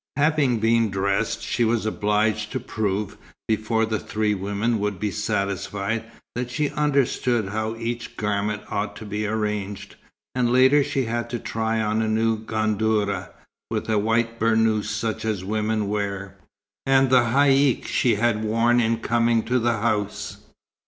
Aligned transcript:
Having 0.15 0.61
been 0.61 0.89
dressed, 0.89 1.43
she 1.43 1.63
was 1.63 1.85
obliged 1.85 2.51
to 2.53 2.59
prove, 2.59 3.17
before 3.47 3.85
the 3.85 3.99
three 3.99 4.33
women 4.33 4.79
would 4.79 4.99
be 4.99 5.11
satisfied, 5.11 6.05
that 6.33 6.49
she 6.49 6.71
understood 6.71 7.49
how 7.49 7.75
each 7.75 8.17
garment 8.17 8.63
ought 8.71 8.95
to 8.95 9.05
be 9.05 9.27
arranged; 9.27 9.97
and 10.33 10.51
later 10.51 10.83
she 10.83 11.05
had 11.05 11.29
to 11.29 11.37
try 11.37 11.79
on 11.79 12.01
a 12.01 12.07
new 12.07 12.39
gandourah, 12.43 13.29
with 13.69 13.87
a 13.91 13.99
white 13.99 14.39
burnouse 14.39 14.85
such 14.89 15.23
as 15.23 15.45
women 15.45 15.87
wear, 15.87 16.35
and 16.87 17.11
the 17.11 17.21
haïck 17.25 17.85
she 17.85 18.15
had 18.15 18.43
worn 18.43 18.79
in 18.79 18.97
coming 19.01 19.43
to 19.43 19.59
the 19.59 19.81
house. 19.81 20.37